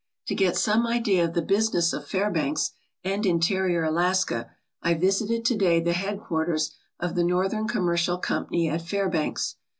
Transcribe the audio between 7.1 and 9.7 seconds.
the Northern Commercial Company at Fairbanks.